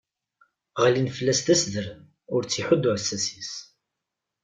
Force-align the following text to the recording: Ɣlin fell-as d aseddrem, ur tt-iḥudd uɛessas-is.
Ɣlin 0.83 1.13
fell-as 1.17 1.39
d 1.45 1.47
aseddrem, 1.53 2.01
ur 2.33 2.41
tt-iḥudd 2.43 2.89
uɛessas-is. 2.89 3.51